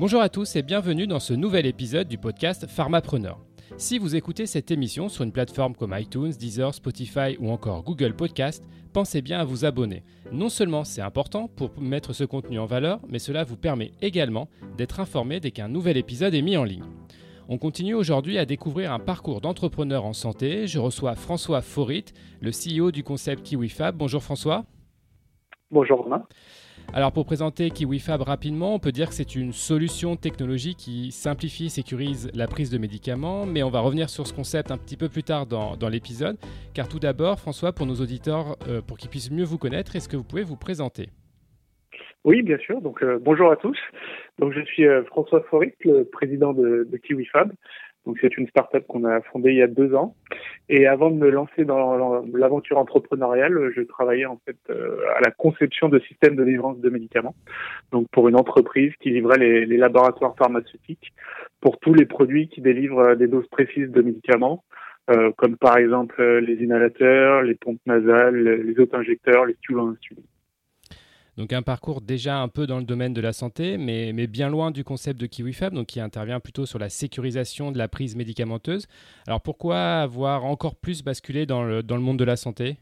[0.00, 3.38] Bonjour à tous et bienvenue dans ce nouvel épisode du podcast Pharmapreneur.
[3.76, 8.14] Si vous écoutez cette émission sur une plateforme comme iTunes, Deezer, Spotify ou encore Google
[8.14, 10.02] Podcast, pensez bien à vous abonner.
[10.32, 14.48] Non seulement c'est important pour mettre ce contenu en valeur, mais cela vous permet également
[14.78, 16.86] d'être informé dès qu'un nouvel épisode est mis en ligne.
[17.50, 20.66] On continue aujourd'hui à découvrir un parcours d'entrepreneur en santé.
[20.66, 22.06] Je reçois François Forit,
[22.40, 23.96] le CEO du concept KiwiFab.
[23.98, 24.64] Bonjour François.
[25.70, 26.24] Bonjour Romain.
[26.92, 31.66] Alors pour présenter KiwiFab rapidement, on peut dire que c'est une solution technologique qui simplifie
[31.66, 34.96] et sécurise la prise de médicaments, mais on va revenir sur ce concept un petit
[34.96, 36.36] peu plus tard dans, l'épisode.
[36.74, 40.08] Car tout d'abord, François, pour nos auditeurs, euh, pour qu'ils puissent mieux vous connaître, est-ce
[40.08, 41.10] que vous pouvez vous présenter?
[42.24, 42.80] Oui, bien sûr.
[42.82, 43.78] Donc euh, bonjour à tous.
[44.40, 47.52] Donc je suis euh, François Foric, le président de, de KiwiFab.
[48.06, 50.14] Donc c'est une start-up qu'on a fondée il y a deux ans.
[50.68, 55.30] Et avant de me lancer dans l'aventure entrepreneuriale, je travaillais en fait euh, à la
[55.30, 57.34] conception de systèmes de livrance de médicaments.
[57.92, 61.12] Donc pour une entreprise qui livrait les, laboratoires pharmaceutiques
[61.60, 64.64] pour tous les produits qui délivrent des doses précises de médicaments,
[65.10, 70.24] euh, comme par exemple les inhalateurs, les pompes nasales, les auto-injecteurs, les stylos insuline.
[71.36, 74.70] Donc un parcours déjà un peu dans le domaine de la santé, mais, bien loin
[74.70, 78.86] du concept de KiwiFab, donc qui intervient plutôt sur la sécurisation de la prise médicamenteuse.
[79.26, 82.76] Alors pourquoi avoir encore plus basculé dans le, monde de la santé?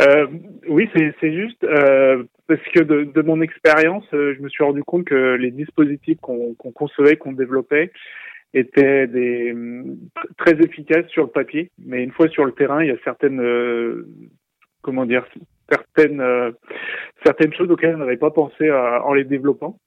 [0.00, 0.26] Euh,
[0.68, 5.04] oui, c'est juste euh, parce que de, mon expérience, euh, je me suis rendu compte
[5.04, 7.92] que les dispositifs qu'on concevait, qu'on développait,
[8.54, 9.08] étaient
[10.36, 13.40] très efficaces sur le papier, mais une fois sur le terrain, il y a certaines,
[14.82, 15.24] comment dire,
[15.70, 16.52] certaines euh,
[17.24, 19.78] certaines choses auxquelles on n'avait pas pensé euh, en les développant.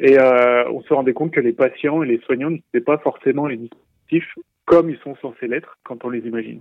[0.00, 3.46] Et euh, on se rendait compte que les patients et les soignants n'étaient pas forcément
[3.46, 4.34] les dispositifs
[4.64, 6.60] comme ils sont censés l'être quand on les imagine.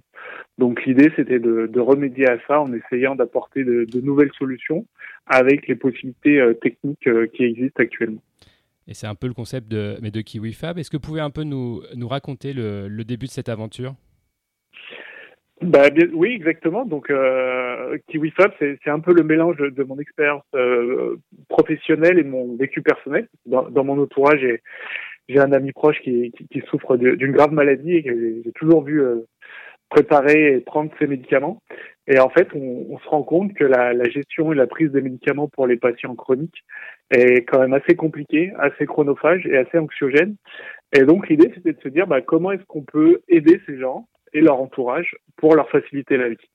[0.57, 4.85] Donc l'idée, c'était de, remédier à ça en essayant d'apporter de, nouvelles solutions
[5.27, 8.21] avec les possibilités techniques qui existent actuellement.
[8.87, 10.79] Et c'est un peu le concept de, mais de KiwiFab.
[10.79, 13.93] Est-ce que vous pouvez un peu nous, nous raconter le début de cette aventure?
[15.61, 16.85] Bah, oui, exactement.
[16.85, 21.17] Donc, euh, KiwiFab, c'est un peu le mélange de mon expérience euh,
[21.49, 23.27] professionnelle et de mon vécu personnel.
[23.45, 24.45] Dans, dans mon entourage,
[25.29, 28.83] j'ai un ami proche qui, qui, qui souffre d'une grave maladie et que j'ai toujours
[28.83, 29.27] vu euh,
[29.89, 31.61] préparer et prendre ses médicaments.
[32.07, 34.91] Et en fait, on, on se rend compte que la, la, gestion et la prise
[34.91, 36.63] des médicaments pour les patients chroniques
[37.11, 40.35] est quand même assez compliquée, assez chronophage et assez anxiogène.
[40.93, 44.07] Et donc, l'idée, c'était de se dire bah, comment est-ce qu'on peut aider ces gens
[44.33, 46.49] et leur entourage pour leur faciliter la vie.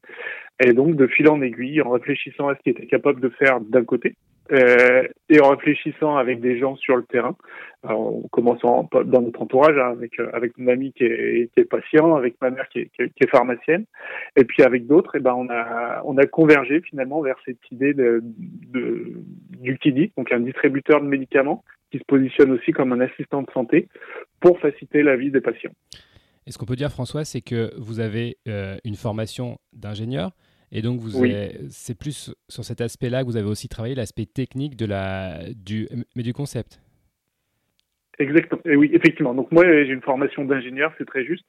[0.65, 3.61] Et donc, de fil en aiguille, en réfléchissant à ce qu'ils étaient capables de faire
[3.61, 4.15] d'un côté,
[4.53, 7.37] euh, et en réfléchissant avec des gens sur le terrain,
[7.83, 12.15] en commençant dans notre entourage, hein, avec euh, avec mon ami qui est, qui patient,
[12.15, 13.87] avec ma mère qui est, pharmacienne,
[14.37, 17.93] et puis avec d'autres, et ben on a on a convergé finalement vers cette idée
[17.93, 18.23] de
[19.61, 23.51] du KIDI, donc un distributeur de médicaments qui se positionne aussi comme un assistant de
[23.51, 23.89] santé
[24.41, 25.73] pour faciliter la vie des patients.
[26.47, 30.33] Et ce qu'on peut dire, François, c'est que vous avez euh, une formation d'ingénieur.
[30.73, 31.27] Et donc, vous
[31.71, 35.89] c'est plus sur cet aspect-là que vous avez aussi travaillé, l'aspect technique de la, du,
[36.17, 36.81] mais du concept.
[38.19, 38.63] Exactement.
[38.65, 39.35] Et oui, effectivement.
[39.35, 41.45] Donc moi, j'ai une formation d'ingénieur, c'est très juste.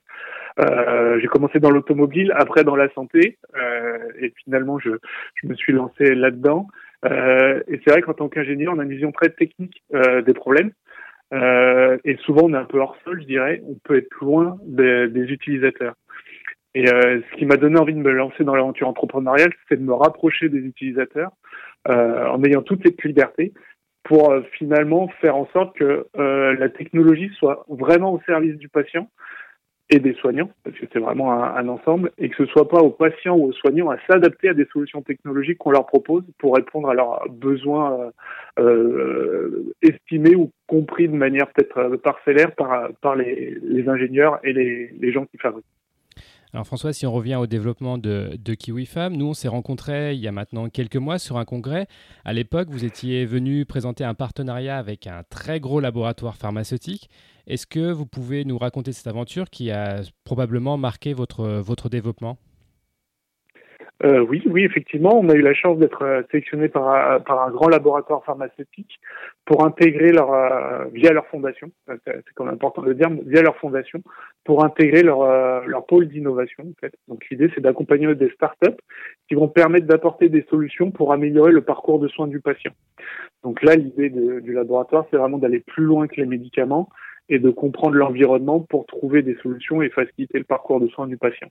[0.59, 4.89] Euh, j'ai commencé dans l'automobile, après dans la santé, euh, et finalement, je,
[5.35, 6.67] je, me suis lancé là-dedans.
[7.05, 9.83] Euh, et c'est vrai qu'en tant qu'ingénieur, on a une vision très technique
[10.25, 10.71] des problèmes.
[11.33, 13.61] Euh, et souvent, on est un peu hors sol, je dirais.
[13.67, 15.95] On peut être loin des, des utilisateurs.
[16.73, 19.83] Et euh, ce qui m'a donné envie de me lancer dans l'aventure entrepreneuriale, c'est de
[19.83, 21.31] me rapprocher des utilisateurs
[21.87, 23.53] euh, en ayant toute cette liberté
[24.03, 28.69] pour euh, finalement faire en sorte que euh, la technologie soit vraiment au service du
[28.69, 29.09] patient
[29.89, 32.89] et des soignants, parce que c'est vraiment un, ensemble, et que ce soit pas aux
[32.89, 36.89] patients ou aux soignants à s'adapter à des solutions technologiques qu'on leur propose pour répondre
[36.89, 38.11] à leurs besoins
[38.59, 44.39] euh, euh estimés ou compris de manière peut-être euh, parcellaire par, par les, les ingénieurs
[44.43, 45.65] et les gens qui fabriquent.
[46.53, 50.21] Alors François, si on revient au développement de, de KiwiFab, nous on s'est rencontrés il
[50.21, 51.87] y a maintenant quelques mois sur un congrès.
[52.23, 57.09] À l'époque, vous étiez venu présenter un partenariat avec un très gros laboratoire pharmaceutique.
[57.47, 62.37] Est-ce que vous pouvez nous raconter cette aventure qui a probablement marqué votre développement?
[64.03, 67.49] Euh, oui, oui, effectivement, on a eu la chance d'être euh, sélectionné par, par un
[67.49, 68.99] grand laboratoire pharmaceutique
[69.45, 73.41] pour intégrer leur euh, via leur fondation, c'est quand même important de le dire, via
[73.41, 74.03] leur fondation,
[74.43, 76.63] pour intégrer leur euh, leur pôle d'innovation.
[76.65, 76.93] En fait.
[77.07, 78.77] Donc l'idée, c'est d'accompagner des startups
[79.27, 82.73] qui vont permettre d'apporter des solutions pour améliorer le parcours de soins du patient.
[83.43, 86.89] Donc là, l'idée du laboratoire, c'est vraiment d'aller plus loin que les médicaments
[87.29, 91.17] et de comprendre l'environnement pour trouver des solutions et faciliter le parcours de soins du
[91.17, 91.47] patient.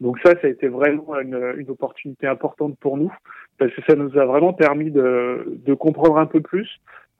[0.00, 3.12] Donc ça, ça a été vraiment une, une opportunité importante pour nous
[3.58, 6.68] parce que ça nous a vraiment permis de, de comprendre un peu plus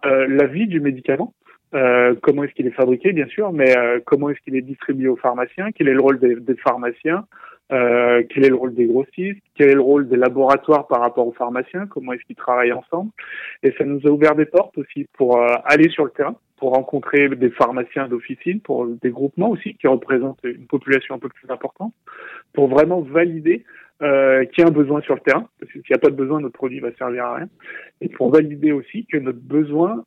[0.03, 1.35] la vie du médicament.
[1.73, 3.75] comment est-ce qu'il est fabriqué, bien sûr, mais
[4.05, 7.25] comment est-ce qu'il est distribué aux pharmaciens, quel est le rôle des, des pharmaciens,
[7.73, 11.27] euh, quel est le rôle des grossistes, quel est le rôle des laboratoires par rapport
[11.27, 13.11] aux pharmaciens, comment est-ce qu'ils travaillent ensemble.
[13.65, 16.73] Et ça nous a ouvert des portes aussi pour euh, aller sur le terrain, pour
[16.73, 21.51] rencontrer des pharmaciens d'officine, pour des groupements aussi qui représentent une population un peu plus
[21.51, 21.93] importante,
[22.53, 23.65] pour vraiment valider
[24.03, 26.11] euh, qu'il y a un besoin sur le terrain, parce que s'il n'y a pas
[26.11, 27.49] de besoin, notre produit va servir à rien,
[28.01, 30.05] et pour valider aussi que notre besoin,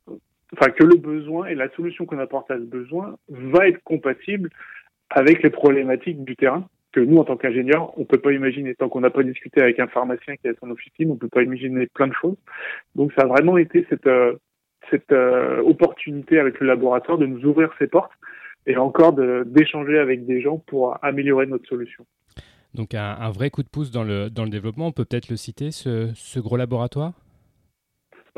[0.52, 4.50] enfin que le besoin et la solution qu'on apporte à ce besoin va être compatible
[5.10, 8.74] avec les problématiques du terrain que nous, en tant qu'ingénieurs, on peut pas imaginer.
[8.74, 11.28] Tant qu'on n'a pas discuté avec un pharmacien qui est à son officine, on peut
[11.28, 12.36] pas imaginer plein de choses.
[12.96, 14.34] Donc, ça a vraiment été cette, euh,
[14.90, 18.12] cette euh, opportunité avec le laboratoire de nous ouvrir ses portes
[18.66, 22.04] et encore d'échanger avec des gens pour améliorer notre solution.
[22.74, 25.28] Donc, un, un, vrai coup de pouce dans le, dans le développement, on peut peut-être
[25.28, 27.14] le citer, ce, ce gros laboratoire?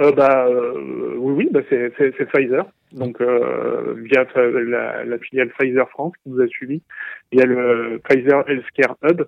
[0.01, 2.65] Euh, bah, euh, Oui, oui bah c'est Pfizer.
[2.93, 6.83] Donc, euh, via la, la, filiale Pfizer France qui nous a suivis.
[7.31, 9.23] Il y a le Pfizer Healthcare Hub.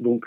[0.00, 0.24] Donc,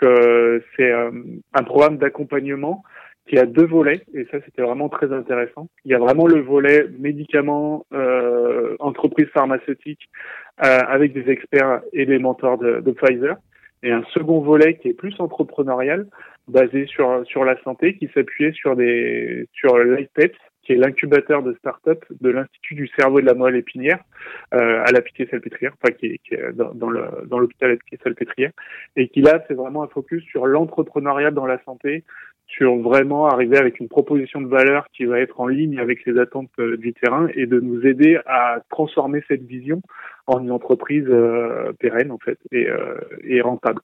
[0.76, 2.82] c'est un programme d'accompagnement
[3.28, 5.68] qui a deux volets, et ça, c'était vraiment très intéressant.
[5.84, 10.08] Il y a vraiment le volet médicaments, euh, entreprises pharmaceutiques,
[10.60, 13.36] avec des experts et des mentors de, de Pfizer
[13.82, 16.06] et un second volet qui est plus entrepreneurial,
[16.48, 21.54] basé sur sur la santé, qui s'appuyait sur des sur l'IPEPS, qui est l'incubateur de
[21.54, 24.02] start-up de l'Institut du cerveau et de la moelle épinière
[24.54, 27.76] euh, à la Pitié-Salpêtrière, enfin qui est, qui est dans, dans, le dans l'hôpital à
[27.76, 28.50] Pitié-Salpêtrière,
[28.96, 32.04] et qui là c'est vraiment un focus sur l'entrepreneuriat dans la santé,
[32.48, 36.18] sur vraiment arriver avec une proposition de valeur qui va être en ligne avec les
[36.18, 39.82] attentes euh, du terrain et de nous aider à transformer cette vision
[40.26, 43.82] en une entreprise euh, pérenne en fait et, euh, et, rentable.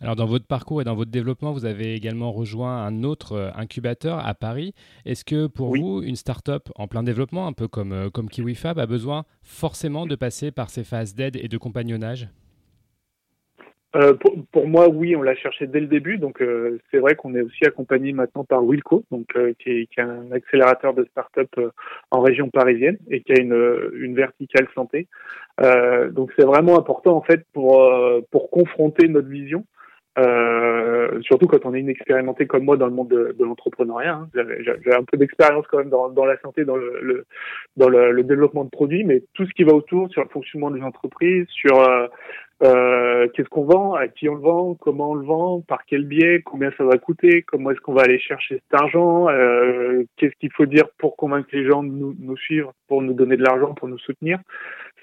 [0.00, 4.24] Alors dans votre parcours et dans votre développement, vous avez également rejoint un autre incubateur
[4.24, 4.74] à Paris.
[5.06, 8.84] Est-ce que pour vous, une start-up en plein développement, un peu comme, comme KiwiFab, a
[8.84, 12.28] besoin forcément de passer par ces phases d'aide et de compagnonnage?
[13.96, 16.18] Euh, pour, pour, moi, oui, on l'a cherché dès le début.
[16.18, 19.86] Donc, euh, c'est vrai qu'on est aussi accompagné maintenant par Wilco, donc euh, qui, est,
[19.86, 21.70] qui, est, un accélérateur de start-up euh,
[22.10, 25.08] en région parisienne et qui a une, une verticale santé.
[26.12, 27.82] donc, c'est vraiment important en fait pour
[28.30, 29.64] pour confronter notre vision.
[31.22, 34.14] Surtout quand on est inexpérimenté comme moi dans le monde de, de l'entrepreneuriat.
[34.14, 34.28] Hein.
[34.34, 37.26] J'ai un peu d'expérience quand même dans, dans, la santé, dans le, le
[37.76, 40.70] dans le, le, développement de produits, mais tout ce qui va autour sur le fonctionnement
[40.70, 41.78] des entreprises, sur
[42.62, 46.04] euh, qu'est-ce qu'on vend, à qui on le vend, comment on le vend, par quel
[46.04, 50.34] biais, combien ça va coûter, comment est-ce qu'on va aller chercher cet argent, euh, qu'est-ce
[50.40, 53.42] qu'il faut dire pour convaincre les gens de nous, nous suivre, pour nous donner de
[53.42, 54.38] l'argent, pour nous soutenir.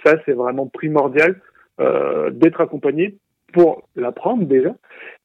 [0.03, 1.39] Ça, c'est vraiment primordial
[1.79, 3.17] euh, d'être accompagné
[3.53, 4.75] pour l'apprendre déjà.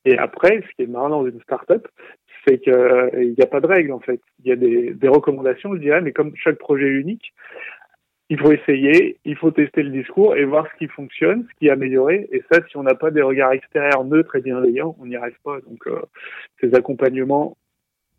[0.05, 1.89] Et après, ce qui est marrant dans une startup,
[2.47, 4.21] c'est qu'il n'y a pas de règles en fait.
[4.45, 7.33] Il y a des, recommandations, je dirais, mais comme chaque projet est unique,
[8.31, 11.69] il faut essayer, il faut tester le discours et voir ce qui fonctionne, ce qui
[11.69, 12.29] est amélioré.
[12.31, 15.39] Et ça, si on n'a pas des regards extérieurs neutres et bienveillants, on n'y arrive
[15.43, 15.59] pas.
[15.67, 16.03] Donc, euh,
[16.61, 17.57] ces accompagnements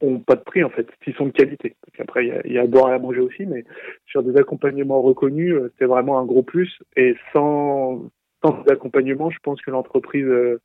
[0.02, 1.76] ont pas de prix en fait, s'ils sont de qualité.
[2.00, 3.66] Après, il y a, y a, à boire et à manger aussi, mais
[4.08, 6.80] sur des accompagnements reconnus, euh, c'est vraiment un gros plus.
[6.96, 8.10] Et sans,
[8.44, 10.62] sans ces accompagnements, je pense que l'entreprise, euh,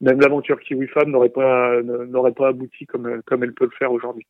[0.00, 4.26] même l'aventure KiwiFab n'aurait pas n'aurait pas abouti comme comme elle peut le faire aujourd'hui.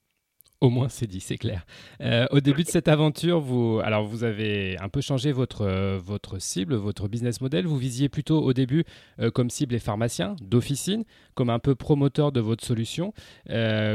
[0.63, 1.67] Au moins, c'est dit, c'est clair.
[2.01, 6.41] Euh, au début de cette aventure, vous, alors vous avez un peu changé votre, votre
[6.41, 7.67] cible, votre business model.
[7.67, 8.85] Vous visiez plutôt au début
[9.21, 13.13] euh, comme cible les pharmaciens d'officine, comme un peu promoteur de votre solution.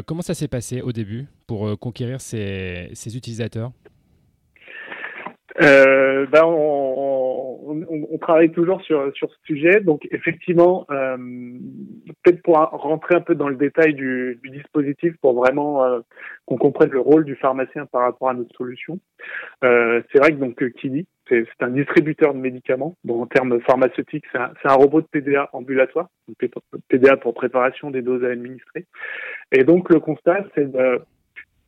[0.05, 3.71] comment ça s'est passé au début pour conquérir ces, ces utilisateurs?
[5.59, 7.41] Ben on,
[7.71, 9.81] on, on, travaille toujours sur, sur ce sujet.
[9.81, 11.17] Donc effectivement, euh,
[12.23, 15.99] peut-être pour rentrer un peu dans le détail du, du dispositif pour vraiment euh,
[16.45, 18.99] qu'on comprenne le rôle du pharmacien par rapport à notre solution.
[19.63, 22.95] Euh, c'est vrai que donc Kili, c'est un distributeur de médicaments.
[23.03, 26.09] Bon, en termes pharmaceutiques, c'est un, un, robot de PDA ambulatoire,
[26.89, 28.85] PDA pour préparation des doses à administrer.
[29.51, 31.01] Et donc le constat, c'est de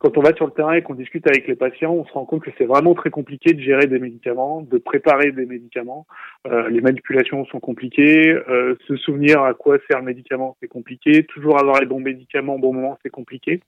[0.04, 2.26] quand on va sur le terrain et qu'on discute avec les patients, on se rend
[2.26, 6.06] compte que c'est vraiment très compliqué de gérer des médicaments, de préparer des médicaments.
[6.46, 11.24] Euh, les manipulations sont compliquées, euh, se souvenir à quoi sert le médicament, c'est compliqué.
[11.24, 13.60] Toujours avoir les bons médicaments au bon moment, c'est compliqué.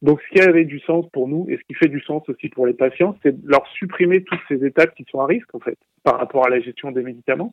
[0.00, 2.48] Donc, ce qui avait du sens pour nous et ce qui fait du sens aussi
[2.48, 5.60] pour les patients, c'est de leur supprimer toutes ces étapes qui sont à risque, en
[5.60, 7.52] fait, par rapport à la gestion des médicaments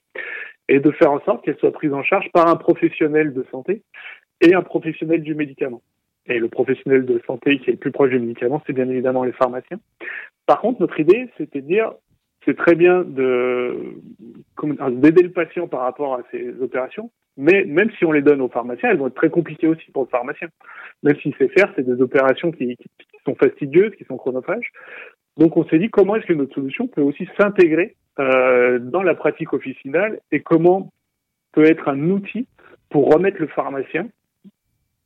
[0.69, 3.81] et de faire en sorte qu'elles soient prises en charge par un professionnel de santé
[4.39, 5.81] et un professionnel du médicament.
[6.27, 9.23] Et le professionnel de santé qui est le plus proche du médicament, c'est bien évidemment
[9.23, 9.79] les pharmaciens.
[10.45, 11.93] Par contre, notre idée, c'était de dire,
[12.45, 13.93] c'est très bien de
[14.91, 18.49] d'aider le patient par rapport à ces opérations, Mais même si on les donne aux
[18.49, 20.47] pharmaciens, elles vont être très compliquées aussi pour le pharmacien.
[21.03, 22.89] Même s'il sait faire, c'est des opérations qui, qui,
[23.25, 24.71] sont fastidieuses, qui sont chronophages.
[25.37, 29.15] Donc on s'est dit comment est-ce que notre solution peut aussi s'intégrer euh, dans la
[29.15, 30.93] pratique officinale et comment
[31.51, 32.47] peut être un outil
[32.89, 34.07] pour remettre le pharmacien,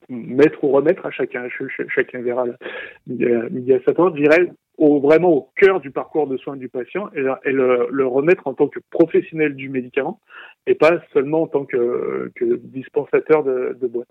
[0.09, 1.47] mettre ou remettre à chacun,
[1.87, 2.45] chacun verra
[3.07, 7.09] midi à sa porte, dirais au, vraiment au cœur du parcours de soins du patient
[7.13, 10.19] et, le, remettre en tant que professionnel du médicament
[10.65, 12.31] et pas seulement en tant que,
[12.63, 14.07] dispensateur de, de boîte.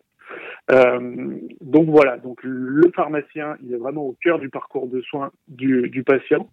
[0.71, 5.31] Euh, donc voilà, donc le pharmacien, il est vraiment au cœur du parcours de soins
[5.49, 6.51] du patient,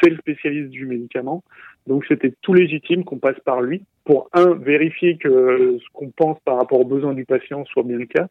[0.00, 1.42] c'est le spécialiste du médicament,
[1.88, 6.38] donc c'était tout légitime qu'on passe par lui pour un vérifier que ce qu'on pense
[6.44, 8.28] par rapport aux besoins du patient soit bien le cas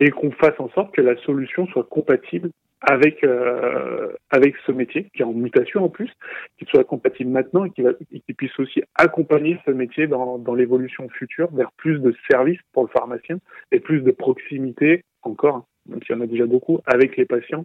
[0.00, 2.50] et qu'on fasse en sorte que la solution soit compatible
[2.80, 6.10] avec euh, avec ce métier qui est en mutation en plus,
[6.58, 11.50] qu'il soit compatible maintenant et qu'il puisse aussi accompagner ce métier dans, dans l'évolution future
[11.52, 13.38] vers plus de services pour le pharmacien
[13.72, 17.64] et plus de proximité encore, même s'il y en a déjà beaucoup, avec les patients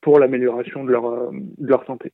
[0.00, 2.12] pour l'amélioration de leur, euh, de leur santé.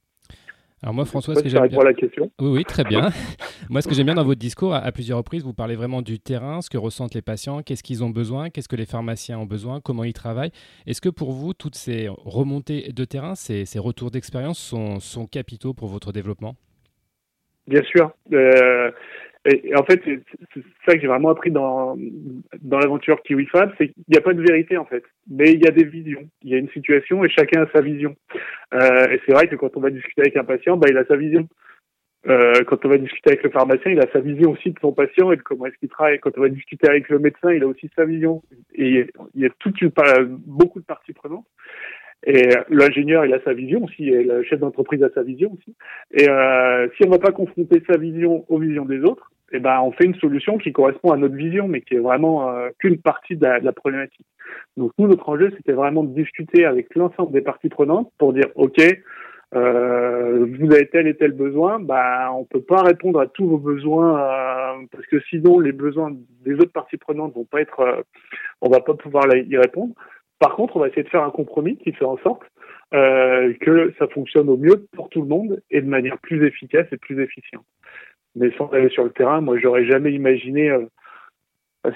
[0.83, 1.83] Alors moi, François, ce que j'aime bien...
[1.83, 2.31] la question.
[2.41, 3.11] Oui, oui, très bien.
[3.71, 6.21] moi, ce que j'aime bien dans votre discours, à, plusieurs reprises, vous parlez vraiment du
[6.21, 9.47] terrain, ce que ressentent les patients, qu'est-ce qu'ils ont besoin, qu'est-ce que les pharmaciens ont
[9.47, 10.53] besoin, comment ils travaillent.
[10.87, 15.27] Est-ce que pour vous, toutes ces remontées de terrain, ces, ces retours d'expérience sont, sont
[15.27, 16.55] capitaux pour votre développement?
[17.67, 18.13] Bien sûr.
[18.33, 18.91] Euh,
[19.49, 21.97] et, en fait, c'est ça que j'ai vraiment appris dans,
[22.71, 25.71] l'aventure KiwiFab, c'est qu'il n'y a pas de vérité en fait, mais il y a
[25.71, 26.29] des visions.
[26.43, 28.17] Il y a une situation et chacun a sa vision.
[28.75, 31.05] Euh, et c'est vrai que quand on va discuter avec un patient, bah, il a
[31.05, 31.49] sa vision.
[32.27, 34.93] Euh, quand on va discuter avec le pharmacien, il a sa vision aussi de son
[34.93, 36.19] patient et de comment est-ce qu'il travaille.
[36.19, 38.43] Quand on va discuter avec le médecin, il a aussi sa vision.
[38.75, 39.51] Et il y a
[40.47, 41.47] beaucoup de parties prenantes.
[42.27, 45.77] Et l'ingénieur, il a sa vision aussi, et le chef d'entreprise a sa vision aussi.
[46.13, 49.61] Et euh, si on ne va pas confronter sa vision aux visions des autres, eh
[49.61, 52.69] ben, on fait une solution qui correspond à notre vision, mais qui est vraiment euh,
[52.79, 54.27] qu'une partie de la, de la, problématique.
[54.77, 58.49] Donc nous, notre enjeu, c'était vraiment de discuter avec l'ensemble des parties prenantes pour dire,
[58.57, 58.81] OK,
[59.55, 63.59] euh, vous avez tel et tel besoin, bah, on peut pas répondre à tous vos
[63.59, 66.13] besoins euh, parce que sinon les besoins
[66.45, 68.03] des autres parties prenantes vont pas être, euh,
[68.61, 69.95] on va pas pouvoir y répondre.
[70.39, 72.43] Par contre, on va essayer de faire un compromis qui fait en sorte
[72.95, 76.87] euh, que ça fonctionne au mieux pour tout le monde et de manière plus efficace
[76.93, 77.65] et plus efficiente.
[78.39, 80.87] Mais sans aller sur le terrain, moi, j'aurais jamais imaginé, euh,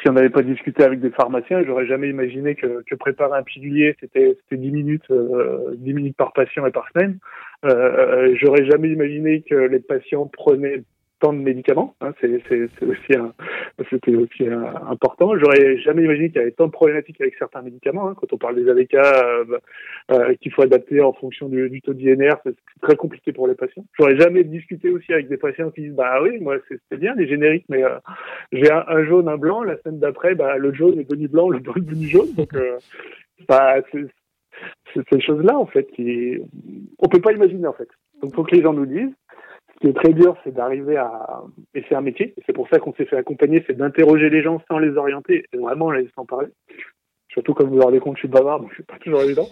[0.00, 3.42] si on n'avait pas discuté avec des pharmaciens, j'aurais jamais imaginé que, que, préparer un
[3.42, 7.18] pilulier, c'était 10 minutes, euh, 10 minutes par patient et par semaine.
[7.64, 10.82] Euh, j'aurais jamais imaginé que les patients prenaient
[11.30, 11.94] de médicaments.
[12.00, 12.32] Hein, c'est
[12.82, 13.32] aussi, un,
[13.90, 14.44] c'était aussi
[14.88, 15.36] important.
[15.38, 18.08] J'aurais jamais imaginé qu'il y avait tant de problématiques avec certains médicaments.
[18.08, 18.14] Hein.
[18.16, 19.58] Quand on parle des AVK euh,
[20.10, 23.84] euh, qu'il faut adapter en fonction du, taux d'INR, c'est très compliqué pour les patients.
[23.98, 27.28] J'aurais jamais discuté aussi avec des patients qui disent bah oui, moi c'est bien les
[27.28, 27.98] génériques, mais euh,
[28.50, 29.62] j'ai un, jaune, un blanc.
[29.62, 32.32] La semaine d'après, bah le jaune est devenu blanc, le blanc est devenu jaune.
[32.36, 32.50] Donc
[34.94, 36.38] c'est ces choses-là en fait qui
[36.98, 37.88] on peut pas imaginer en fait.
[38.22, 39.14] Donc faut que les gens nous disent
[39.82, 41.42] qui est très dur, c'est d'arriver à
[41.74, 42.34] et c'est un métier.
[42.46, 45.56] C'est pour ça qu'on s'est fait accompagner, c'est d'interroger les gens sans les orienter et
[45.56, 46.48] vraiment les laisser en parler.
[47.30, 49.48] Surtout comme vous vous rendez compte, je suis bavard, donc c'est pas toujours évident.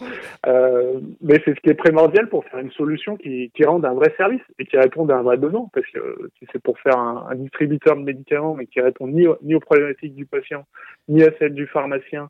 [0.46, 4.12] Euh, mais c'est ce qui est primordial pour faire une solution qui, rende un vrai
[4.18, 5.66] service et qui réponde à un vrai besoin.
[5.72, 9.54] Parce que si c'est pour faire un, distributeur de médicaments, mais qui répond ni, ni
[9.54, 10.66] aux problématiques du patient,
[11.08, 12.28] ni à celles du pharmacien,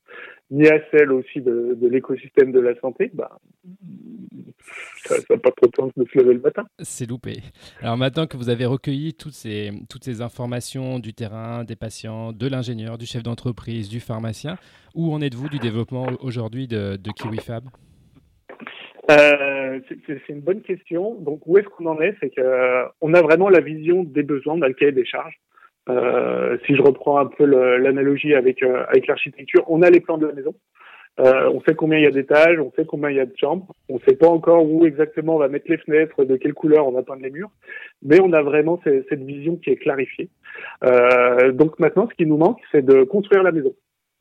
[0.53, 3.39] ni à celles aussi de, de l'écosystème de la santé, bah,
[5.19, 6.65] ça n'a pas trop de sens de se lever le matin.
[6.79, 7.39] C'est loupé.
[7.81, 12.33] Alors maintenant que vous avez recueilli toutes ces, toutes ces informations du terrain, des patients,
[12.33, 14.57] de l'ingénieur, du chef d'entreprise, du pharmacien,
[14.95, 17.65] où en êtes-vous du développement aujourd'hui de, de KiwiFab?
[19.11, 21.15] Euh, c'est une bonne question.
[21.15, 22.17] Donc, où est-ce qu'on en est?
[22.21, 25.41] C'est qu'on euh, a vraiment la vision des besoins dans le cahier des charges.
[25.89, 30.19] Euh, si je reprends un peu l'analogie avec, euh, avec l'architecture, on a les plans
[30.19, 30.55] de la maison.
[31.19, 33.37] Euh, on sait combien il y a d'étages, on sait combien il y a de
[33.37, 33.75] chambres.
[33.89, 36.87] On ne sait pas encore où exactement on va mettre les fenêtres, de quelle couleur
[36.87, 37.51] on va peindre les murs,
[38.03, 40.31] mais on a vraiment cette vision qui est clarifiée.
[40.85, 43.75] Euh, donc maintenant, ce qui nous manque, c'est de construire la maison.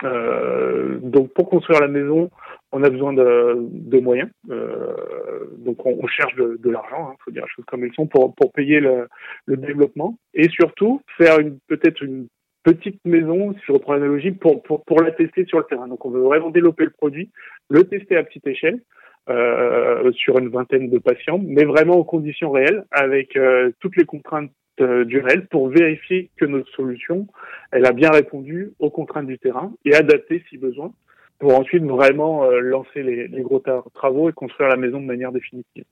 [0.03, 2.29] Euh, donc pour construire la maison,
[2.72, 4.29] on a besoin de, moyens.
[4.46, 8.34] Donc on, cherche de, l'argent, il hein, faut dire les choses comme elles sont, pour,
[8.53, 9.08] payer le,
[9.48, 12.27] développement et surtout faire peut-être une
[12.63, 15.88] petite maison, si je reprends l'analogie, pour, pour, pour la tester sur le terrain.
[15.88, 17.30] Donc on veut vraiment développer le produit,
[17.70, 18.82] le tester à petite échelle.
[19.30, 24.06] Euh, sur une vingtaine de patients, mais vraiment en conditions réelles, avec euh, toutes les
[24.06, 24.50] contraintes
[24.82, 27.28] euh, du réel, pour vérifier que notre solution,
[27.72, 30.94] elle a bien répondu aux contraintes du terrain et adapter si besoin,
[31.38, 33.62] pour ensuite vraiment euh, lancer les, les, gros
[33.94, 35.84] travaux et construire la maison de manière définitive.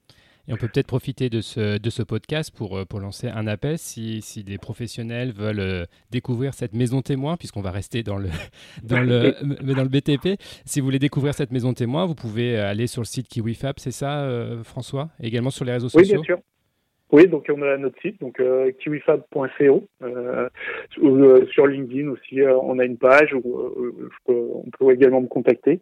[0.48, 3.78] Et on peut peut-être profiter de ce, de ce podcast pour, pour lancer un appel
[3.78, 8.30] si, si des professionnels veulent découvrir cette maison témoin, puisqu'on va rester dans le,
[8.84, 9.36] dans, le,
[9.74, 10.42] dans le BTP.
[10.66, 13.92] Si vous voulez découvrir cette maison témoin, vous pouvez aller sur le site KiwiFab, c'est
[13.92, 14.28] ça,
[14.64, 15.10] François?
[15.22, 16.02] Également sur les réseaux sociaux?
[16.02, 16.40] Oui, bien sûr.
[17.12, 19.84] Oui, donc on a notre site, donc euh, kiwifab.co.
[20.04, 20.50] Euh,
[21.02, 25.80] euh, sur LinkedIn aussi, euh, on a une page où on peut également me contacter.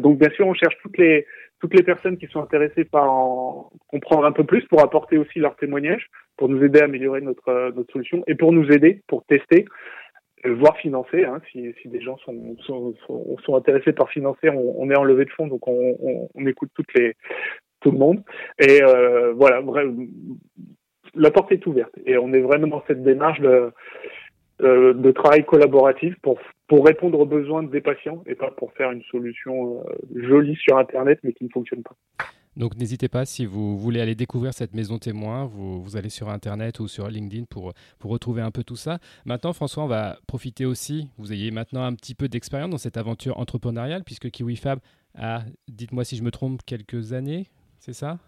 [0.00, 1.24] donc bien sûr, on cherche toutes les
[1.60, 5.38] toutes les personnes qui sont intéressées par en comprendre un peu plus pour apporter aussi
[5.38, 9.24] leur témoignage, pour nous aider à améliorer notre notre solution et pour nous aider pour
[9.24, 9.64] tester
[10.44, 11.24] voire financer.
[11.24, 15.24] Hein, si, si, des gens sont, sont, sont, intéressés par financer, on, est en levée
[15.24, 17.14] de fonds, donc on, on, on écoute toutes les,
[17.84, 18.22] tout le monde.
[18.58, 19.62] Et euh, voilà,
[21.14, 21.94] la porte est ouverte.
[22.06, 23.70] Et on est vraiment dans cette démarche de,
[24.62, 28.92] euh, de travail collaboratif pour, pour répondre aux besoins des patients et pas pour faire
[28.92, 31.96] une solution euh, jolie sur Internet mais qui ne fonctionne pas.
[32.56, 36.28] Donc n'hésitez pas, si vous voulez aller découvrir cette maison témoin, vous, vous, allez sur
[36.28, 38.98] Internet ou sur LinkedIn pour, pour retrouver un peu tout ça.
[39.24, 42.96] Maintenant, François, on va profiter aussi, vous ayez maintenant un petit peu d'expérience dans cette
[42.96, 44.78] aventure entrepreneuriale, puisque KiwiFab
[45.16, 47.48] a, dites-moi si je me trompe, quelques années,
[47.80, 48.18] c'est ça?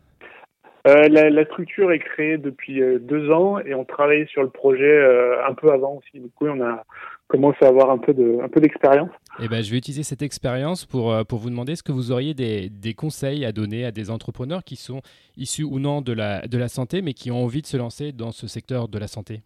[0.86, 4.84] Euh, la, structure est créée depuis euh, deux ans et on travaille sur le projet
[4.84, 6.20] euh, un peu avant aussi.
[6.20, 6.84] Du coup, on a
[7.28, 9.10] commencé à avoir un peu de, un peu d'expérience.
[9.42, 12.34] Eh ben, je vais utiliser cette expérience pour, pour vous demander est-ce que vous auriez
[12.34, 15.02] des, des, conseils à donner à des entrepreneurs qui sont
[15.36, 18.12] issus ou non de la, de la santé, mais qui ont envie de se lancer
[18.12, 19.42] dans ce secteur de la santé.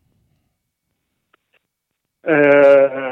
[2.29, 3.10] Euh,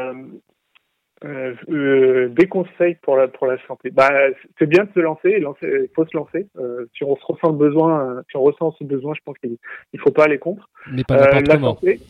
[1.25, 3.91] euh, des conseils pour la pour la santé.
[3.91, 4.11] Bah,
[4.59, 6.47] c'est bien de se lancer, il faut se lancer.
[6.59, 9.57] Euh, si on se ressent le besoin, si on ressent ce besoin, je pense qu'il
[9.93, 10.69] il faut pas aller contre.
[10.93, 11.75] Mais pas n'importe comment.
[11.75, 12.01] Santé,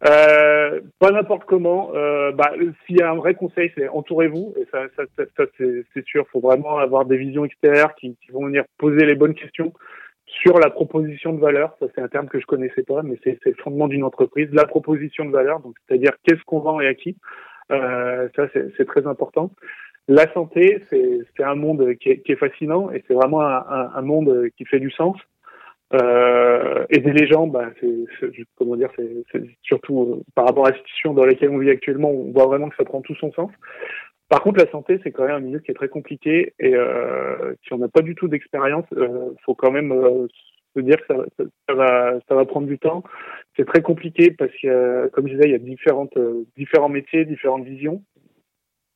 [0.00, 1.90] pas n'importe comment.
[2.32, 2.52] bah,
[2.86, 4.54] s'il y a un vrai conseil, c'est entourez-vous.
[4.60, 5.04] Et ça, ça,
[5.36, 6.24] ça, c'est sûr.
[6.28, 9.72] Il faut vraiment avoir des visions extérieures qui, qui vont venir poser les bonnes questions
[10.26, 11.74] sur la proposition de valeur.
[11.80, 14.48] Ça, c'est un terme que je connaissais pas, mais c'est le fondement d'une entreprise.
[14.52, 17.16] La proposition de valeur, donc c'est-à-dire qu'est-ce qu'on vend et à qui?
[17.70, 19.50] Euh, ça, c'est très important.
[20.06, 24.02] La santé, c'est un monde qui est, qui est fascinant et c'est vraiment un, un,
[24.02, 25.16] monde qui fait du sens.
[25.94, 30.76] Euh, aider les gens, bah, c'est comment dire, c'est surtout euh, par rapport à la
[30.76, 33.50] situation dans laquelle on vit actuellement, on voit vraiment que ça prend tout son sens.
[34.28, 37.54] Par contre, la santé, c'est quand même un milieu qui est très compliqué et euh,
[37.62, 40.26] si on n'a pas du tout d'expérience, euh, faut quand même euh,
[40.74, 41.14] se dire que
[41.68, 43.02] ça, va, ça va prendre du temps
[43.56, 47.24] c'est très compliqué parce que, comme je disais, il y a différentes, euh, différents métiers,
[47.24, 48.02] différentes visions.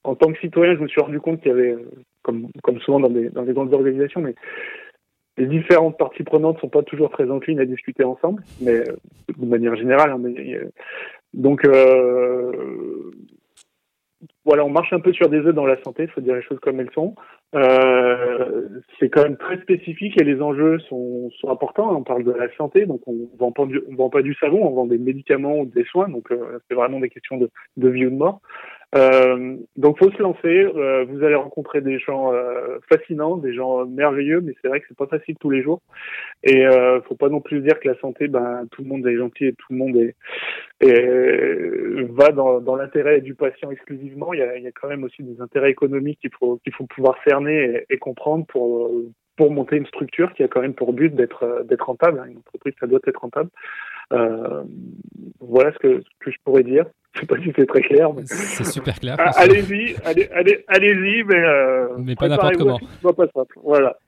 [0.05, 1.77] En tant que citoyen, je me suis rendu compte qu'il y avait,
[2.23, 4.35] comme, comme souvent dans des, dans les grandes organisations, mais
[5.37, 8.83] les différentes parties prenantes ne sont pas toujours très enclines à discuter ensemble, mais
[9.37, 10.11] de manière générale.
[10.11, 10.61] Hein, mais,
[11.35, 13.12] donc, euh,
[14.57, 16.59] on marche un peu sur des œufs dans la santé, il faut dire les choses
[16.61, 17.15] comme elles sont.
[17.55, 21.95] Euh, c'est quand même très spécifique et les enjeux sont, importants.
[21.95, 24.71] On parle de la santé, donc on vend pas du, vend pas du savon, on
[24.71, 28.07] vend des médicaments ou des soins, donc euh, c'est vraiment des questions de, de vie
[28.07, 28.41] ou de mort.
[28.94, 30.64] Euh, donc faut se lancer.
[30.64, 34.87] Euh, vous allez rencontrer des gens euh, fascinants, des gens merveilleux, mais c'est vrai que
[34.88, 35.83] c'est pas facile tous les jours.
[36.42, 39.16] Et euh, faut pas non plus dire que la santé, ben tout le monde est
[39.16, 40.14] gentil et tout le monde est,
[42.11, 44.33] va dans, dans l'intérêt du patient exclusivement.
[44.33, 46.72] Il y, a, il y a, quand même aussi des intérêts économiques qu'il faut qu'il
[46.72, 48.90] faut pouvoir cerner et, et comprendre pour
[49.37, 52.22] pour monter une structure qui a quand même pour but d'être d'être rentable.
[52.29, 53.51] Une entreprise, ça doit être rentable.
[54.12, 54.64] Euh,
[55.40, 56.87] voilà ce que, ce que je pourrais dire.
[57.14, 58.11] Je sais pas si c'est très clair.
[58.27, 59.16] C'est super clair.
[59.18, 62.79] Ah, allez-y, allez, allez, allez-y, mais, euh, mais pas n'importe comment.
[63.03, 63.59] Pas simple.
[63.62, 63.99] Voilà.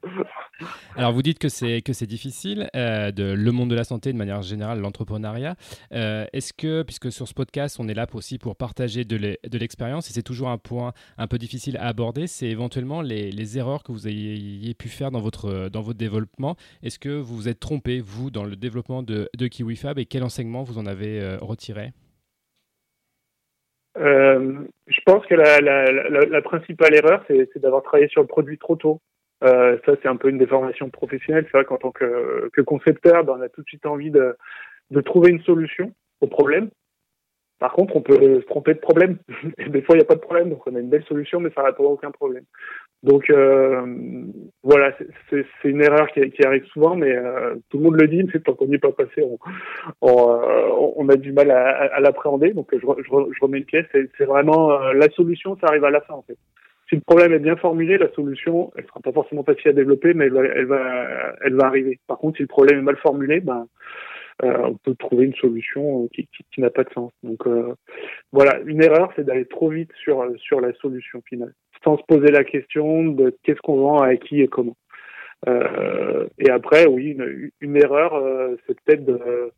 [0.97, 4.13] Alors vous dites que c'est que c'est difficile euh, de le monde de la santé
[4.13, 5.57] de manière générale, l'entrepreneuriat.
[5.93, 9.17] Euh, est-ce que puisque sur ce podcast on est là aussi pour partager de
[9.59, 13.59] l'expérience et c'est toujours un point un peu difficile à aborder, c'est éventuellement les, les,
[13.59, 16.57] erreurs que vous ayez pu faire dans votre dans votre développement.
[16.83, 20.23] Est-ce que vous vous êtes trompé vous dans le développement de, de KiwiFab et quel
[20.23, 21.93] enseignement vous en avez retiré?
[23.99, 24.55] Euh,
[24.87, 28.59] je pense que la, la, la, la principale erreur, c'est d'avoir travaillé sur le produit
[28.59, 29.01] trop tôt.
[29.43, 31.47] Euh, ça, c'est un peu une déformation professionnelle.
[31.47, 34.37] C'est vrai qu'en tant que, que concepteur, ben, on a tout de suite envie de,
[34.91, 36.71] de trouver une solution au problème.
[37.61, 39.19] Par contre, on peut se tromper de problème.
[39.69, 41.51] Des fois, il n'y a pas de problème, donc on a une belle solution, mais
[41.55, 42.45] ça répond à aucun problème.
[43.03, 43.83] Donc euh,
[44.63, 44.95] voilà,
[45.31, 48.41] c'est une erreur qui, qui, arrive souvent, mais euh, tout le monde le dit, mais
[48.41, 49.39] tant qu'on n'y est pas passé, on,
[50.03, 52.53] on, euh, on, a du mal à, à l'appréhender.
[52.53, 53.87] Donc je, je, je, remets une pièce.
[53.93, 56.37] C'est vraiment euh, la solution, ça arrive à la fin en fait.
[56.89, 60.13] Si le problème est bien formulé, la solution, elle sera pas forcément facile à développer,
[60.13, 62.01] mais elle va, elle va, elle va arriver.
[62.07, 63.67] Par contre, si le problème est mal formulé, ben
[64.43, 67.13] on peut trouver une solution qui, qui, qui n'a pas de sens.
[67.23, 67.75] Donc euh,
[68.33, 72.31] voilà, une erreur, c'est d'aller trop vite sur sur la solution finale, sans se poser
[72.31, 74.77] la question de qu'est-ce qu'on vend à qui et comment.
[75.47, 77.17] et après, oui,
[77.61, 78.13] une, erreur,
[78.67, 79.53] c'est peut-être de,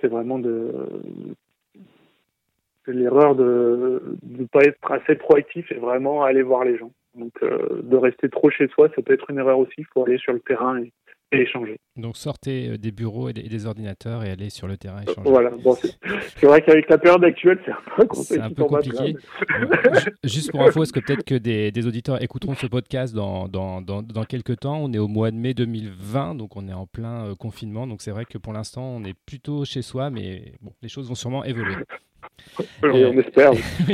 [0.00, 0.72] c'est vraiment de,
[2.86, 6.92] l'erreur de ne pas être assez proactif et vraiment aller voir les gens.
[7.14, 9.74] Donc, de rester trop chez soi, ça peut être une erreur aussi.
[9.78, 10.92] Il faut aller sur le terrain et,
[11.42, 11.76] échanger.
[11.96, 15.28] Donc sortez euh, des bureaux et des, ordinateurs et allez sur le terrain échanger.
[15.28, 15.50] Voilà,
[16.36, 19.16] c'est vrai qu'avec la période actuelle, c'est un peu, compliqué.
[20.24, 24.02] Juste pour info, est-ce que peut-être que des, auditeurs écouteront ce podcast dans, dans, dans,
[24.02, 24.78] dans, quelques temps?
[24.82, 27.86] On est au mois de mai 2020, donc on est en plein euh, confinement.
[27.86, 31.08] Donc c'est vrai que pour l'instant, on est plutôt chez soi, mais bon, les choses
[31.08, 31.76] vont sûrement évoluer.
[32.82, 33.52] Oui, on espère.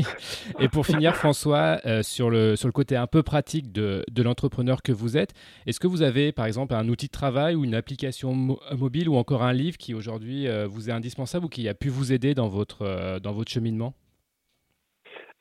[0.61, 4.23] Et pour finir, François, euh, sur, le, sur le côté un peu pratique de, de
[4.23, 5.33] l'entrepreneur que vous êtes,
[5.67, 8.35] est-ce que vous avez par exemple un outil de travail ou une application
[8.77, 11.89] mobile ou encore un livre qui aujourd'hui euh, vous est indispensable ou qui a pu
[11.89, 13.95] vous aider dans votre, euh, dans votre cheminement?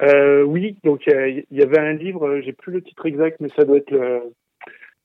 [0.01, 3.77] Oui, donc il y, avait un livre, j'ai plus le titre exact, mais ça doit
[3.77, 4.31] être le,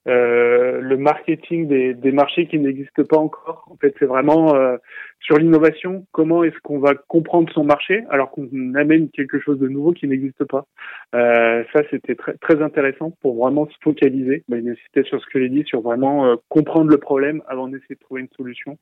[0.07, 3.67] euh, le marketing des, des, marchés qui n'existent pas encore.
[3.71, 4.77] En fait, c'est vraiment euh,
[5.21, 6.07] sur l'innovation.
[6.13, 10.07] Comment est-ce qu'on va comprendre son marché alors qu'on amène quelque chose de nouveau qui
[10.07, 10.67] n'existe pas?
[11.15, 14.45] Euh, ça, c'était très, très intéressant pour vraiment se focaliser.
[14.49, 17.95] Bah, c'était sur ce que j'ai dit, sur vraiment euh, comprendre le problème avant d'essayer
[17.95, 18.77] de trouver une solution.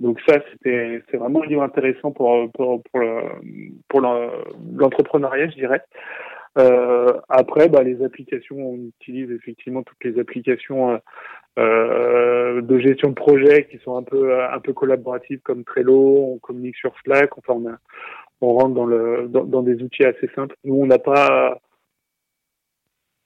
[0.00, 2.82] Donc ça, c'était c'est vraiment un livre intéressant pour pour
[3.88, 5.82] pour l'entrepreneuriat, je dirais.
[6.58, 10.98] Euh, après, bah, les applications, on utilise effectivement toutes les applications euh,
[11.58, 16.32] euh, de gestion de projet qui sont un peu un peu collaboratives comme Trello.
[16.34, 17.36] On communique sur Slack.
[17.38, 17.76] Enfin, on, a,
[18.40, 20.56] on rentre dans le dans, dans, des outils assez simples.
[20.64, 21.60] Nous, on n'a pas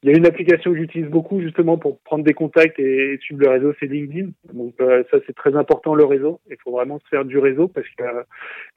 [0.03, 3.43] il y a une application que j'utilise beaucoup justement pour prendre des contacts et suivre
[3.43, 4.31] le réseau, c'est LinkedIn.
[4.55, 6.41] Donc euh, ça c'est très important le réseau.
[6.49, 8.23] Il faut vraiment se faire du réseau parce que euh,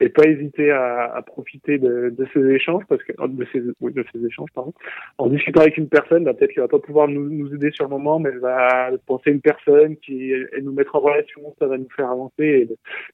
[0.00, 3.94] et pas hésiter à, à profiter de, de, ces échanges parce que de ces oui,
[3.94, 4.74] de ces échanges pardon.
[5.16, 7.84] En discutant avec une personne, bah, peut-être qu'elle va pas pouvoir nous, nous, aider sur
[7.84, 11.66] le moment, mais elle va penser une personne qui et nous mettre en relation, ça
[11.66, 12.34] va nous faire avancer.
[12.44, 12.68] Et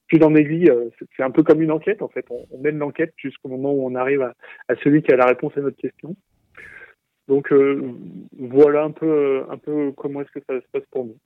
[0.09, 2.27] puis dans mes vies, euh, c'est un peu comme une enquête en fait.
[2.31, 4.35] On, on mène l'enquête jusqu'au moment où on arrive à,
[4.69, 6.17] à celui qui a la réponse à notre question.
[7.31, 7.81] Donc euh,
[8.41, 11.17] voilà un peu, un peu comment est-ce que ça se passe pour nous.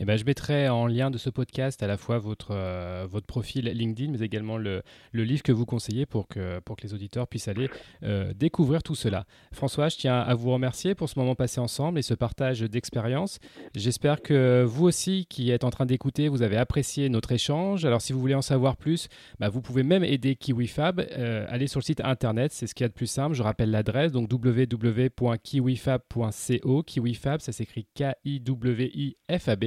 [0.00, 3.26] Eh ben, je mettrai en lien de ce podcast à la fois votre, euh, votre
[3.26, 6.94] profil LinkedIn, mais également le, le, livre que vous conseillez pour que, pour que les
[6.94, 7.68] auditeurs puissent aller
[8.04, 9.24] euh, découvrir tout cela.
[9.52, 13.40] François, je tiens à vous remercier pour ce moment passé ensemble et ce partage d'expérience.
[13.74, 17.84] J'espère que vous aussi qui êtes en train d'écouter, vous avez apprécié notre échange.
[17.84, 19.08] Alors si vous voulez en savoir plus,
[19.40, 21.00] bah, vous pouvez même aider KiwiFab.
[21.00, 23.34] Euh, allez sur le site internet, c'est ce qu'il y a de plus simple.
[23.34, 26.82] Je rappelle l'adresse, donc www.kiwifab.co.
[26.84, 29.57] KiwiFab, ça s'écrit K-I-W-I-F-A-B.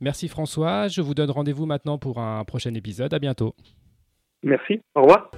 [0.00, 3.12] Merci François, je vous donne rendez-vous maintenant pour un prochain épisode.
[3.14, 3.54] À bientôt.
[4.42, 5.30] Merci, au revoir.